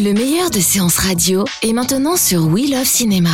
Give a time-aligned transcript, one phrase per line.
[0.00, 3.30] Le meilleur de séances radio est maintenant sur We Love Cinéma.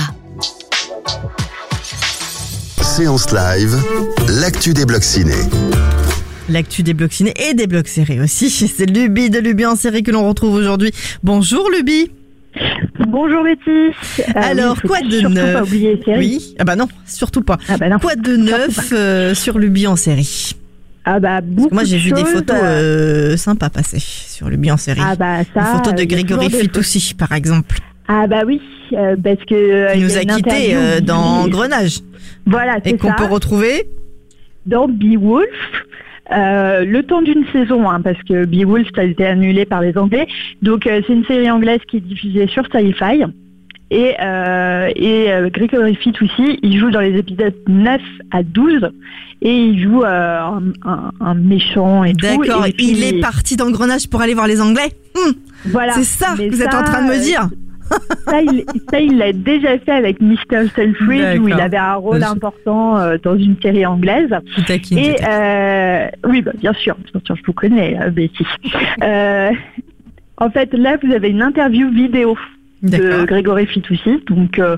[2.80, 3.76] Séance live,
[4.40, 5.34] l'actu des blocs ciné.
[6.48, 8.48] L'actu des blocs ciné et des blocs séries aussi.
[8.50, 10.90] C'est Luby de Luby en série que l'on retrouve aujourd'hui.
[11.22, 12.10] Bonjour Luby.
[13.08, 13.60] Bonjour Betty.
[13.68, 16.00] Euh, Alors, oui, quoi de surtout neuf pas oublier.
[16.16, 16.54] Oui.
[16.58, 17.58] Ah bah non, surtout pas.
[17.68, 17.98] Ah bah non.
[17.98, 20.54] Quoi de neuf euh, sur Luby en série?
[21.04, 24.76] Ah bah beaucoup Moi j'ai vu des photos euh, euh, sympas passer sur Luby en
[24.76, 25.00] série.
[25.02, 25.60] Ah bah ça.
[25.60, 27.76] Une photo de a Grégory Fitoussi par exemple,
[28.08, 28.60] Ah bah oui,
[28.94, 31.98] euh, parce que euh, il nous a quittés interview euh, dans Grenage
[32.46, 33.14] Voilà, et c'est qu'on ça.
[33.14, 33.84] peut retrouver.
[34.66, 35.46] Dans Beowulf.
[36.32, 39.98] Euh, le temps d'une saison, hein, parce que Beowulf ça a été annulé par les
[39.98, 40.26] Anglais.
[40.62, 43.26] Donc euh, c'est une série anglaise qui est diffusée sur Sci-Fi.
[43.90, 48.00] Et, euh, et euh, Gregory Fitoussi, il joue dans les épisodes 9
[48.32, 48.90] à 12
[49.42, 52.26] et il joue euh, un, un- un méchant et tout.
[52.26, 54.90] D'accord, il est parti dans Grenage pour aller voir les Anglais.
[55.16, 55.34] Hum,
[55.66, 55.92] Voilà.
[55.92, 57.48] C'est ça que vous êtes en train de me dire.
[58.26, 60.68] Ça, il ça, il l'a déjà fait avec Mr.
[60.74, 64.30] Selfridge où il avait un rôle Je- important euh, dans une série anglaise.
[64.56, 68.46] Je taquine, Et euh, oui, bah, bien sûr, bien sûr, je vous connais, euh, Betty.
[69.02, 69.50] Euh,
[70.38, 72.36] en fait, là, vous avez une interview vidéo
[72.84, 73.24] de.
[73.24, 74.76] Grégory Fitoussi, donc euh,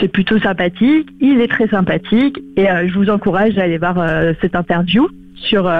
[0.00, 1.08] c'est plutôt sympathique.
[1.20, 5.08] Il est très sympathique et euh, je vous encourage à aller voir euh, cette interview
[5.34, 5.70] sur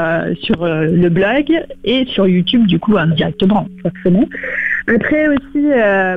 [0.41, 1.47] sur le blog
[1.83, 4.25] et sur YouTube du coup hein, directement forcément.
[4.87, 5.67] Après aussi,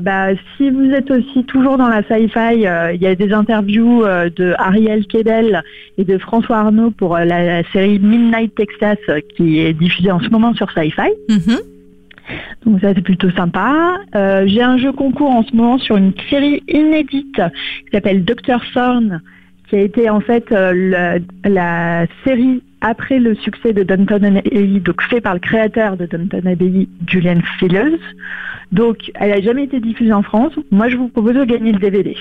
[0.04, 4.54] bah, si vous êtes aussi toujours dans la sci-fi, il y a des interviews de
[4.60, 5.64] Ariel Kedel
[5.98, 9.00] et de François Arnaud pour la, la série Midnight Texas
[9.36, 11.10] qui est diffusée en ce moment sur Sci-Fi.
[11.28, 11.71] Mhm.
[12.66, 13.98] Donc ça c'est plutôt sympa.
[14.16, 18.60] Euh, J'ai un jeu concours en ce moment sur une série inédite qui s'appelle Dr
[18.74, 19.22] Thorne,
[19.70, 24.80] qui a été en fait euh, le- la série après le succès de Downton Abbey,
[24.80, 28.00] donc fait par le créateur de Downton Abbey, Julian Fillers.
[28.72, 30.54] Donc elle n'a jamais été diffusée en France.
[30.72, 32.16] Moi je vous propose de gagner le DVD.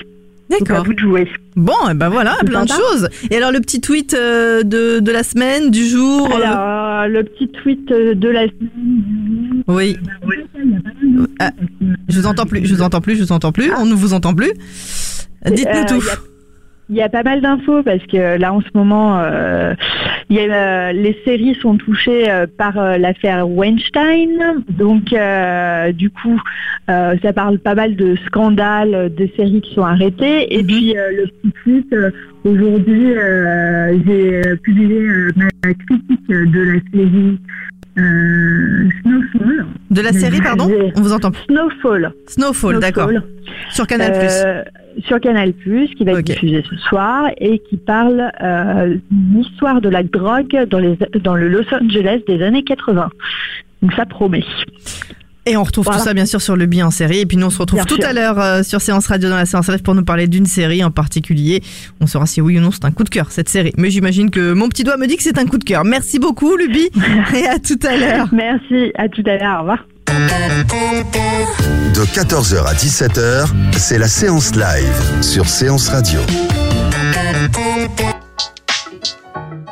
[0.49, 0.83] D'accord.
[0.83, 1.29] vous de jouer.
[1.55, 3.07] Bon, et ben voilà, C'est plein de choses.
[3.31, 7.47] Et alors le petit tweet euh, de, de la semaine, du jour Alors le petit
[7.47, 8.47] tweet de la
[9.67, 9.97] Oui.
[11.39, 11.51] Ah,
[12.09, 14.13] je vous entends plus, je vous entends plus, je vous entends plus, on ne vous
[14.13, 14.51] entend plus.
[15.45, 16.03] Dites-nous Euh, tout.
[16.89, 19.73] Il y a- pas mal d'infos parce que là en ce moment, euh,
[20.29, 24.63] il y a, euh, les séries sont touchées euh, par l'affaire Weinstein.
[24.69, 25.05] Donc
[25.95, 26.39] du coup,
[26.87, 30.53] ça parle pas mal de scandales, de séries qui sont arrêtées.
[30.53, 30.67] Et Mhm.
[30.67, 31.95] puis le petit tweet,
[32.43, 33.13] aujourd'hui,
[34.05, 34.99] j'ai publié
[35.37, 37.39] ma critique de la série.
[39.91, 41.43] De la série, pardon On vous entend plus.
[41.43, 42.13] Snowfall.
[42.27, 43.09] Snowfall, d'accord.
[43.09, 43.29] Snowfall.
[43.71, 44.11] Sur Canal+.
[44.15, 44.63] Euh,
[45.05, 49.89] sur Canal+, qui va être diffusé ce soir et qui parle euh, d'une histoire de
[49.89, 53.09] la drogue dans, les, dans le Los Angeles des années 80.
[53.81, 54.43] Donc ça promet.
[55.45, 55.99] Et on retrouve Voilà.
[55.99, 57.19] tout ça bien sûr sur le bien en série.
[57.19, 58.05] Et puis nous on se retrouve Bien tout sûr.
[58.07, 60.83] à l'heure euh, sur Séance Radio dans la séance live pour nous parler d'une série
[60.83, 61.63] en particulier.
[61.99, 63.73] On saura si oui ou non c'est un coup de cœur cette série.
[63.77, 65.83] Mais j'imagine que mon petit doigt me dit que c'est un coup de cœur.
[65.83, 66.89] Merci beaucoup Luby
[67.35, 68.27] et à tout à l'heure.
[68.31, 69.85] Merci, à tout à l'heure, au revoir.
[71.95, 73.47] De 14h à 17h,
[73.77, 76.19] c'est la séance live sur Séance Radio.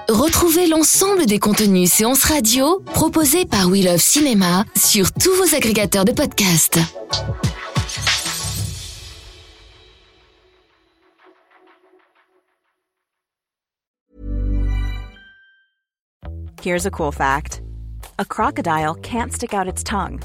[0.09, 6.03] Retrouvez l'ensemble des contenus séances radio proposés par We Love Cinéma sur tous vos agrégateurs
[6.03, 6.79] de podcasts.
[16.63, 17.61] Here's a cool fact
[18.17, 20.19] a crocodile can't stick out its tongue.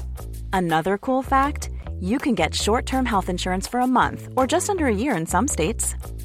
[0.51, 1.69] Another cool fact
[2.01, 5.15] you can get short term health insurance for a month or just under a year
[5.15, 5.93] in some states.